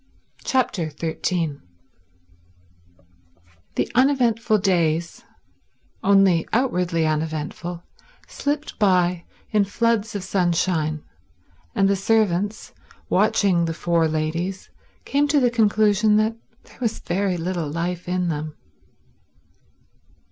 [0.43, 1.61] Chapter 13
[3.75, 11.03] The uneventful days—only outwardly uneventful—slipped by in floods of sunshine,
[11.75, 12.73] and the servants,
[13.09, 14.71] watching the four ladies,
[15.05, 16.33] came to the conclusion there
[16.79, 18.55] was very little life in them.